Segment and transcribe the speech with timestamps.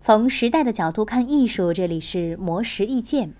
[0.00, 3.34] 从时代的角度看艺术，这里是魔石意见。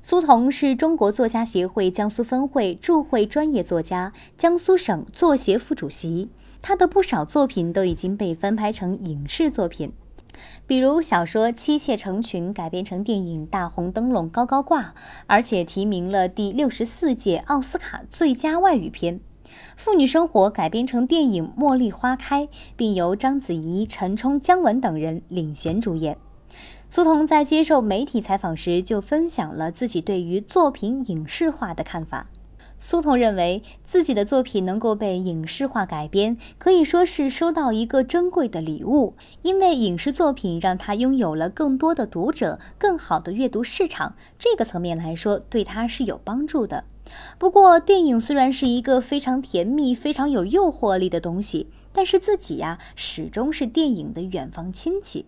[0.00, 6.30] 苏童是中国作家协会江苏分会驻会专业作家，江苏省作协副主席。
[6.62, 9.92] 他的不少作品都已经被翻拍成影视作品，
[10.66, 14.82] 比如小说《妻妾成群》改编成电影《大红灯笼高高挂》，
[15.26, 19.20] 而且提名了第六十四届奥斯卡最佳外语片。
[19.76, 22.46] 妇女生活改编成电影《茉莉花开》，
[22.76, 26.18] 并由章子怡、陈冲、姜文等人领衔主演。
[26.88, 32.28] 苏童在接受媒体采访时就分享了自己对于作品影视化的看法。
[32.78, 46.84] 苏童认为自己的作品能够被影视化改编，可以说是收到一个珍贵的礼物，因为影视作品让他拥有了更多的读者、更好的阅读市场，这个层面来说对他是有帮助的。
[47.38, 55.24] 不过，电影虽然是一个非常甜蜜、非常有诱惑力的东西，但是自己呀，始终是电影的远房亲戚。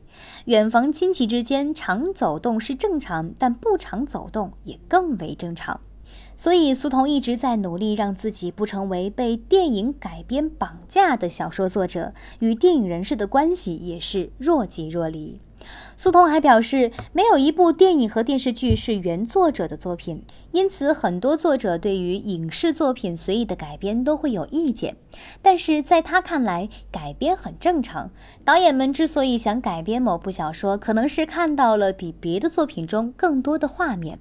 [0.47, 5.81] 远房亲戚之间常走动是正常，但不常走动也更为正常。
[6.37, 15.41] 所以，苏童一直在努力让自己不成为被电影改编绑架的小说作者，与电影人士的关系也是若即若离。
[15.97, 24.97] 苏童还表示，没有一部电影和电视剧是原作者的作品，因此很多作者对于影视作品随意的改编都会有意见。
[25.43, 28.11] 但是在他看来，改编很正常。
[28.45, 34.19] 导演们之所以想改编某部小说，可能是看到了比别的作品中更多的画面。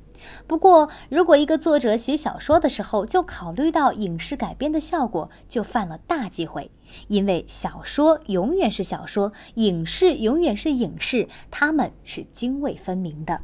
[0.47, 6.71] 不过，如果一个作者写小说的时候就考虑到影视改编的效果，就犯了大忌讳。
[7.07, 13.41] 因为小说永远是小说，影视永远是影视，他们是泾渭分明的。